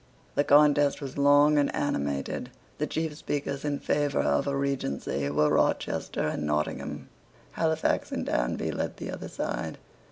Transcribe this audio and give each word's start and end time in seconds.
The 0.33 0.43
contest 0.43 0.99
was 0.99 1.15
long 1.15 1.59
and 1.59 1.69
animated. 1.75 2.49
The 2.79 2.87
chief 2.87 3.15
speakers 3.15 3.63
in 3.63 3.77
favour 3.77 4.21
of 4.21 4.47
a 4.47 4.55
Regency 4.57 5.29
were 5.29 5.51
Rochester 5.53 6.25
and 6.27 6.43
Nottingham. 6.43 7.09
Halifax 7.51 8.11
and 8.11 8.25
Danby 8.25 8.71
led 8.71 8.97
the 8.97 9.11
other 9.11 9.27
side. 9.29 9.77